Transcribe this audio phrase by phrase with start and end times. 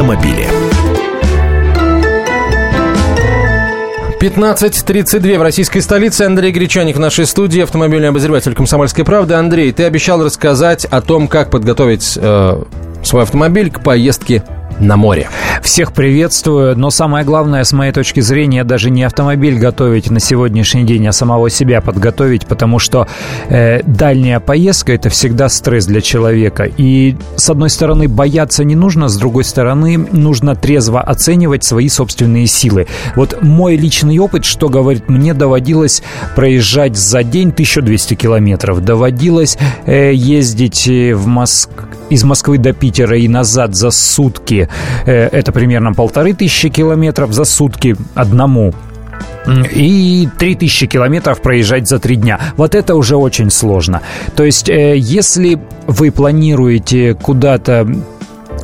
[0.00, 0.46] автомобиле.
[4.18, 6.22] 15.32 в российской столице.
[6.22, 9.34] Андрей Гречаник в нашей студии, автомобильный обозреватель «Комсомольской правды».
[9.34, 12.62] Андрей, ты обещал рассказать о том, как подготовить э,
[13.02, 14.42] свой автомобиль к поездке
[14.80, 15.28] на море.
[15.62, 20.84] Всех приветствую, но самое главное, с моей точки зрения, даже не автомобиль готовить на сегодняшний
[20.84, 23.06] день, а самого себя подготовить, потому что
[23.48, 26.64] э, дальняя поездка– это всегда стресс для человека.
[26.64, 32.46] И, с одной стороны, бояться не нужно, с другой стороны, нужно трезво оценивать свои собственные
[32.46, 32.86] силы.
[33.16, 36.02] Вот мой личный опыт, что говорит, мне доводилось
[36.34, 41.70] проезжать за день 1200 километров, доводилось э, ездить в Моск...
[42.10, 44.68] из Москвы до Питера и назад за сутки
[45.06, 48.72] Э, это примерно полторы тысячи километров за сутки одному
[49.74, 52.38] и 3000 километров проезжать за три дня.
[52.56, 54.02] Вот это уже очень сложно.
[54.36, 57.86] То есть, э, если вы планируете куда-то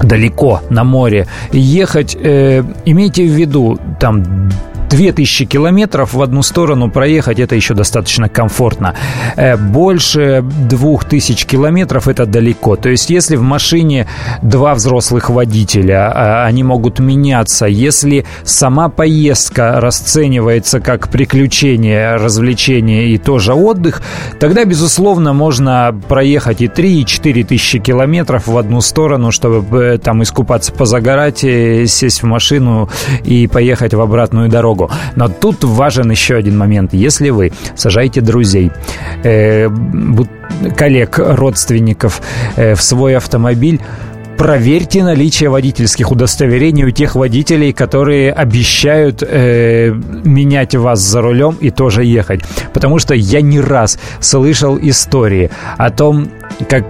[0.00, 4.50] далеко на море ехать, э, имейте в виду, там
[4.90, 8.94] 2000 километров в одну сторону проехать, это еще достаточно комфортно.
[9.36, 12.76] Э, больше 2000 километров это далеко.
[12.76, 14.06] То есть, если в машине
[14.42, 17.66] два взрослых водителя, а, они могут меняться.
[17.66, 24.02] Если сама поездка расценивается как приключение, развлечение и тоже отдых,
[24.40, 29.98] тогда, безусловно, можно проехать и 3, и 4 тысячи километров в одну сторону, чтобы э,
[29.98, 32.88] там искупаться, позагорать, э, сесть в машину
[33.22, 34.90] и поехать в обратную дорогу дорогу.
[35.16, 36.94] Но тут важен еще один момент.
[36.94, 38.70] Если вы сажаете друзей,
[39.24, 39.68] э,
[40.76, 42.20] коллег, родственников
[42.56, 43.80] э, в свой автомобиль,
[44.36, 49.92] проверьте наличие водительских удостоверений у тех водителей, которые обещают э,
[50.24, 52.40] менять вас за рулем и тоже ехать.
[52.72, 56.30] Потому что я не раз слышал истории о том,
[56.68, 56.84] как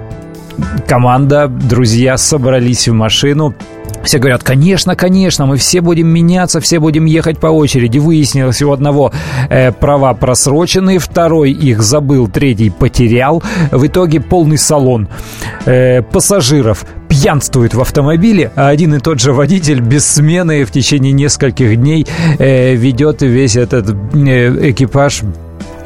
[0.87, 3.55] команда, друзья собрались в машину,
[4.03, 7.99] все говорят, конечно, конечно, мы все будем меняться, все будем ехать по очереди.
[7.99, 9.13] Выяснилось у одного
[9.49, 13.43] э, права просроченные, второй их забыл, третий потерял.
[13.71, 15.09] В итоге полный салон
[15.67, 21.13] э, пассажиров пьянствует в автомобиле, а один и тот же водитель без смены в течение
[21.13, 22.07] нескольких дней
[22.39, 25.23] э, ведет весь этот э, экипаж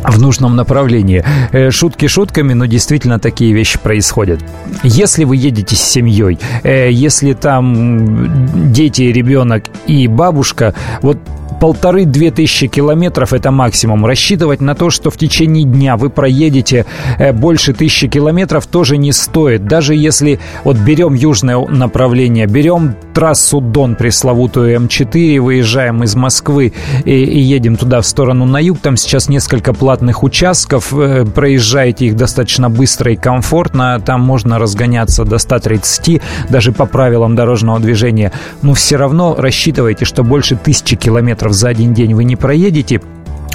[0.04, 1.24] в нужном направлении.
[1.52, 4.40] Э, шутки шутками, но действительно такие вещи происходят.
[4.82, 11.18] Если вы едете с семьей, э, если там дети, ребенок и бабушка, вот
[11.60, 14.06] полторы-две тысячи километров это максимум.
[14.06, 16.86] Рассчитывать на то, что в течение дня вы проедете
[17.18, 19.66] э, больше тысячи километров тоже не стоит.
[19.66, 26.72] Даже если вот берем южное направление, берем трассу Дон, пресловутую М4, выезжаем из Москвы
[27.04, 32.06] и, и едем туда в сторону на юг, там сейчас несколько платных участков, э, проезжаете
[32.06, 38.32] их достаточно быстро и комфортно, там можно разгоняться до 130, даже по правилам дорожного движения,
[38.62, 43.00] но все равно рассчитывайте, что больше тысячи километров километров за один день вы не проедете.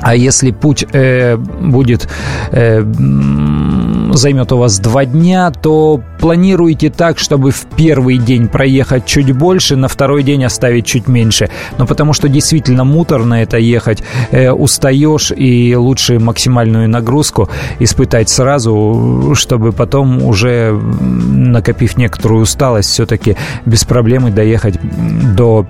[0.01, 2.07] А если путь э, будет
[2.51, 2.81] э,
[4.13, 9.75] займет у вас два дня, то планируйте так, чтобы в первый день проехать чуть больше,
[9.75, 11.49] на второй день оставить чуть меньше.
[11.78, 14.01] Но потому что действительно муторно это ехать,
[14.31, 17.49] э, устаешь и лучше максимальную нагрузку
[17.79, 23.35] испытать сразу, чтобы потом уже накопив некоторую усталость, все-таки
[23.66, 24.79] без проблем доехать
[25.35, 25.66] до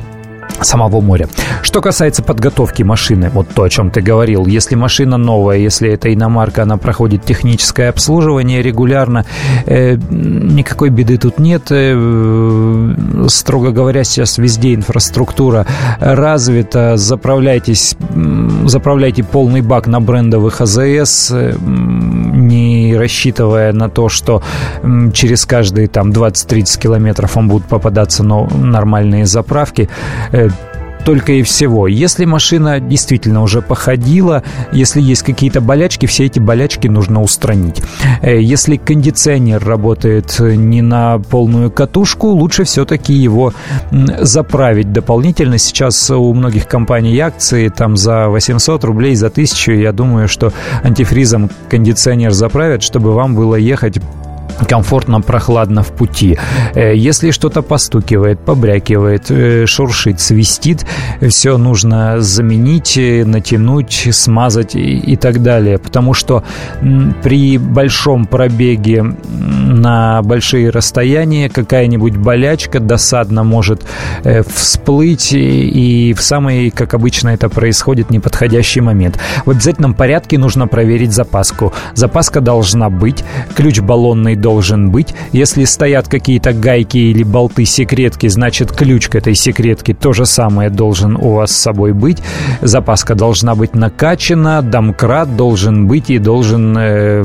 [0.61, 1.27] самого моря.
[1.61, 6.13] Что касается подготовки машины, вот то, о чем ты говорил, если машина новая, если это
[6.13, 9.25] иномарка, она проходит техническое обслуживание регулярно,
[9.65, 11.63] э, никакой беды тут нет.
[11.69, 12.95] Э,
[13.27, 15.65] строго говоря, сейчас везде инфраструктура
[15.99, 17.95] развита, заправляйтесь,
[18.65, 21.53] заправляйте полный бак на брендовых АЗС, э,
[22.49, 24.41] не рассчитывая на то, что
[25.13, 29.89] через каждые там 20-30 километров вам будут попадаться но нормальные заправки.
[31.09, 31.87] Только и всего.
[31.87, 37.81] Если машина действительно уже походила, если есть какие-то болячки, все эти болячки нужно устранить.
[38.21, 43.55] Э, если кондиционер работает не на полную катушку, лучше все-таки его
[44.19, 45.57] заправить дополнительно.
[45.57, 49.71] Сейчас у многих компаний акции там за 800 рублей, за 1000.
[49.71, 50.53] Я думаю, что
[50.83, 53.97] антифризом кондиционер заправят, чтобы вам было ехать
[54.67, 56.37] комфортно, прохладно в пути.
[56.75, 60.85] Э, если что-то постукивает, побрякивает, э, шуршит, свистит,
[61.29, 65.77] все нужно заменить, э, натянуть, смазать и так далее.
[65.77, 66.43] Потому что
[67.23, 73.85] при большом пробеге на большие расстояния какая-нибудь болячка досадно может
[74.47, 79.19] всплыть и в самый, как обычно это происходит, неподходящий момент.
[79.45, 81.73] В обязательном порядке нужно проверить запаску.
[81.95, 83.23] Запаска должна быть,
[83.55, 85.13] ключ баллонный должен должен быть.
[85.31, 90.71] Если стоят какие-то гайки или болты секретки, значит ключ к этой секретке то же самое
[90.71, 92.17] должен у вас с собой быть.
[92.61, 97.23] Запаска должна быть накачана, домкрат должен быть и должен, э,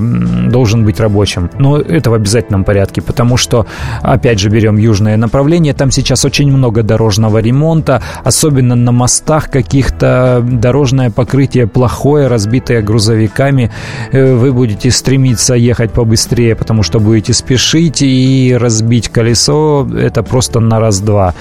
[0.51, 1.49] должен быть рабочим.
[1.59, 3.67] Но это в обязательном порядке, потому что,
[4.03, 10.45] опять же, берем южное направление, там сейчас очень много дорожного ремонта, особенно на мостах каких-то
[10.47, 13.71] дорожное покрытие плохое, разбитое грузовиками.
[14.13, 19.87] Э, вы будете стремиться ехать побыстрее, потому что будете спешить и разбить колесо.
[19.97, 21.35] Это просто на раз-два.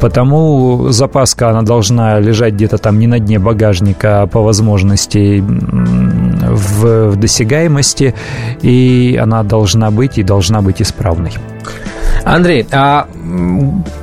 [0.00, 7.10] Потому запаска, она должна лежать где-то там не на дне багажника, а по возможности в,
[7.10, 8.14] в досягаемости,
[8.62, 11.30] и она должна быть и должна быть исправной.
[12.24, 13.06] Андрей, а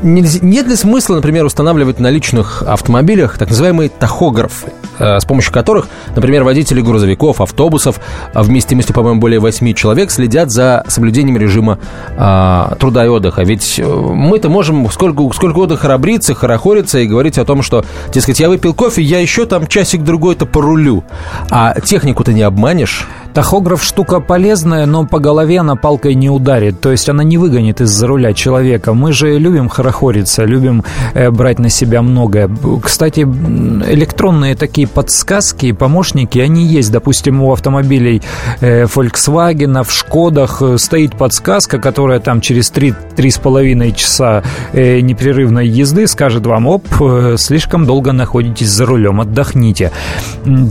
[0.03, 5.87] нет ли смысла, например, устанавливать на личных автомобилях так называемые тахографы, э, с помощью которых,
[6.15, 7.99] например, водители грузовиков, автобусов
[8.33, 11.79] а вместимостью, по-моему, более 8 человек следят за соблюдением режима
[12.17, 13.43] а, труда и отдыха?
[13.43, 17.83] Ведь э, мы-то можем сколько, сколько угодно храбриться, хорохориться и говорить о том, что,
[18.13, 21.03] дескать, я выпил кофе, я еще там часик-другой-то порулю.
[21.49, 23.07] А технику-то не обманешь.
[23.33, 27.79] Тахограф штука полезная, но по голове она палкой не ударит, то есть она не выгонит
[27.79, 28.93] из-за руля человека.
[28.93, 30.83] Мы же любим хорохориться, любим
[31.13, 32.49] э, брать на себя многое.
[32.83, 36.91] Кстати, электронные такие подсказки, помощники, они есть.
[36.91, 38.21] Допустим, у автомобилей
[38.59, 44.43] э, Volkswagen, в Шкодах э, стоит подсказка, которая там через 3-3,5 часа
[44.73, 49.91] э, непрерывной езды скажет вам, оп, э, слишком долго находитесь за рулем, отдохните.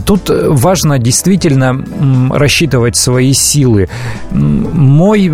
[0.05, 1.83] Тут важно действительно
[2.29, 2.50] рассчитывать
[2.95, 3.89] свои силы.
[4.31, 5.31] Мой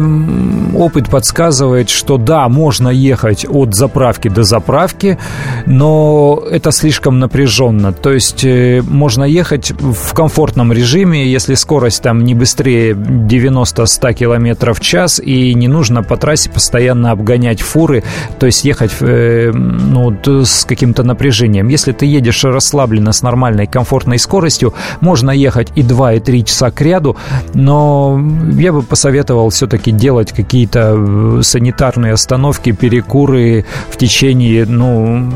[0.75, 5.17] опыт подсказывает, что да, можно ехать от заправки до заправки,
[5.65, 7.93] но это слишком напряженно.
[7.93, 14.73] То есть э, можно ехать в комфортном режиме, если скорость там не быстрее 90-100 км
[14.73, 18.03] в час, и не нужно по трассе постоянно обгонять фуры,
[18.39, 21.67] то есть ехать э, ну, с каким-то напряжением.
[21.67, 26.71] Если ты едешь расслабленно, с нормальной, комфортной скоростью, можно ехать и 2, и 3 часа
[26.71, 27.17] к ряду, году,
[27.53, 28.19] но
[28.53, 35.29] я бы посоветовал все-таки делать какие-то э, санитарные остановки, перекуры в течение, ну,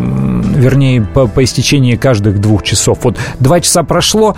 [0.56, 3.00] вернее, по, по истечении каждых двух часов.
[3.04, 4.36] Вот два часа прошло,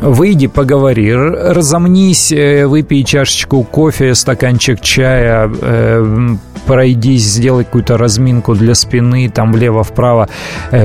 [0.00, 6.36] выйди, поговори, разомнись, э, выпей чашечку кофе, стаканчик чая, э,
[6.66, 10.28] пройдись, сделай какую-то разминку для спины, там влево-вправо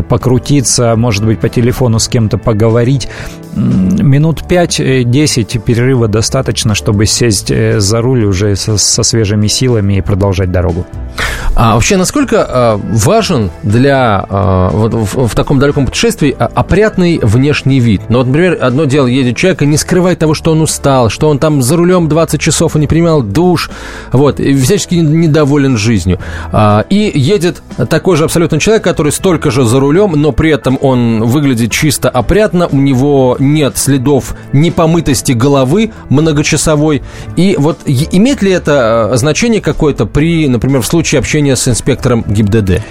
[0.09, 3.07] покрутиться, может быть, по телефону с кем-то поговорить
[3.57, 10.01] минут 5-10 перерыва достаточно, чтобы сесть э, за руль уже со, со свежими силами и
[10.01, 10.85] продолжать дорогу.
[11.59, 17.17] А вообще, насколько а, важен для а, вот, в, в таком далеком путешествии а, опрятный
[17.17, 18.01] внешний вид?
[18.09, 21.27] Ну, вот, например, одно дело, едет человек и не скрывает того, что он устал, что
[21.29, 23.71] он там за рулем 20 часов и не принимал душ,
[24.11, 26.19] вот, и всячески недоволен жизнью.
[26.51, 30.77] А, и едет такой же абсолютно человек, который столько же за рулем, но при этом
[30.79, 37.01] он выглядит чисто опрятно, у него нет следов непомытости головы многочасовой.
[37.35, 42.81] И вот имеет ли это значение какое-то при, например, в случае общения с инспектором ГИБДД?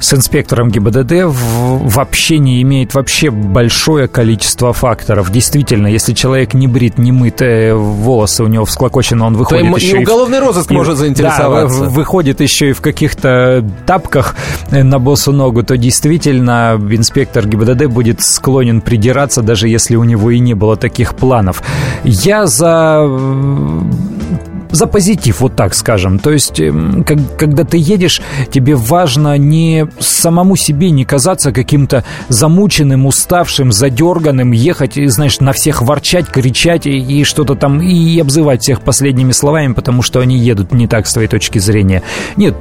[0.00, 5.30] С инспектором ГИБДД в, в общении имеет вообще большое количество факторов.
[5.30, 9.76] Действительно, если человек не брит, не мыт, э, волосы у него всклокочены, он выходит То
[9.76, 11.80] еще и уголовный розыск и, может заинтересоваться.
[11.80, 14.36] Да, выходит еще и в каких-то тапках
[14.70, 20.30] э, на босу ногу, то действительно инспектор ГИБДД будет склонен придираться, даже если у него
[20.30, 21.62] и не было таких планов.
[22.04, 23.08] Я за
[24.76, 26.18] за позитив, вот так скажем.
[26.18, 32.04] То есть, эм, как, когда ты едешь, тебе важно не самому себе не казаться каким-то
[32.28, 38.20] замученным, уставшим, задерганным, ехать, и, знаешь, на всех ворчать, кричать и, и что-то там, и
[38.20, 42.02] обзывать всех последними словами, потому что они едут не так с твоей точки зрения.
[42.36, 42.54] Нет,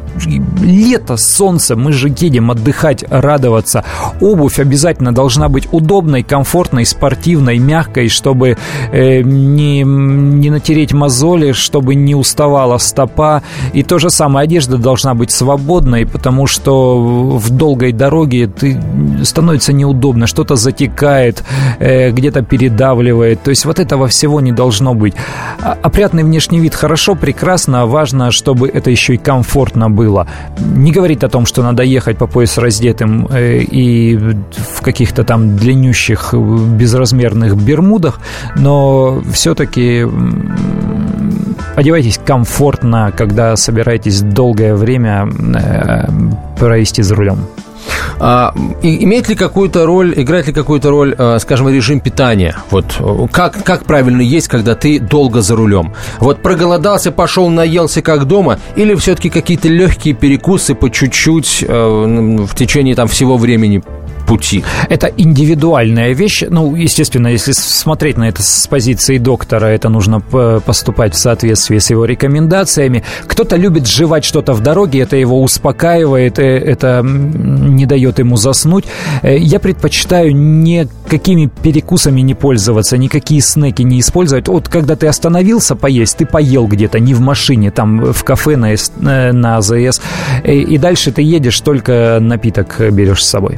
[0.62, 3.84] лето, солнце, мы же едем отдыхать, радоваться.
[4.22, 8.58] Обувь обязательно должна быть удобной, комфортной, спортивной, мягкой, чтобы
[8.92, 13.42] э, не, не натереть мозоли, чтобы не уставала стопа.
[13.74, 17.00] И то же самое, одежда должна быть свободной, потому что
[17.38, 18.80] в долгой дороге ты
[19.24, 21.44] становится неудобно, что-то затекает,
[21.80, 23.42] э, где-то передавливает.
[23.44, 25.16] То есть вот этого всего не должно быть.
[25.62, 30.28] А, опрятный внешний вид хорошо, прекрасно, важно, чтобы это еще и комфортно было.
[30.60, 35.56] Не говорить о том, что надо ехать по пояс раздетым э, и в каких-то там
[35.56, 38.20] длиннющих безразмерных бермудах,
[38.56, 40.06] но все-таки
[41.76, 46.08] Одевайтесь комфортно, когда собираетесь долгое время э,
[46.58, 47.40] провести за рулем.
[48.20, 52.56] А, имеет ли какую-то роль, играет ли какую-то роль, а, скажем, режим питания?
[52.72, 53.02] Вот
[53.32, 55.94] как, как правильно есть, когда ты долго за рулем?
[56.20, 62.56] Вот проголодался, пошел, наелся как дома, или все-таки какие-то легкие перекусы по чуть-чуть а, в
[62.56, 63.84] течение там всего времени
[64.26, 64.64] пути?
[64.90, 66.44] Это индивидуальная вещь.
[66.50, 71.90] Ну, естественно, если смотреть на это с позиции доктора, это нужно поступать в соответствии с
[71.90, 73.04] его рекомендациями.
[73.28, 78.86] Кто-то любит жевать что-то в дороге, это его успокаивает, э, это не дает ему заснуть.
[79.22, 84.48] Э, я предпочитаю никакими перекусами не пользоваться, никакие снеки не использовать.
[84.48, 88.74] Вот когда ты остановился поесть, ты поел где-то, не в машине, там в кафе на,
[88.74, 90.02] э, на АЗС,
[90.44, 93.58] и дальше ты едешь, только напиток берешь с собой.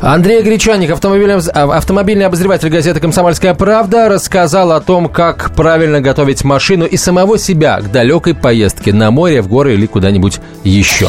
[0.00, 6.86] Андрей Гречаник, а, автомобильный обозреватель газеты «Комсомольская правда», рассказал о том, как правильно готовить машину
[6.86, 11.08] и самого себя к далекой поездке на море, в горы или куда-нибудь еще.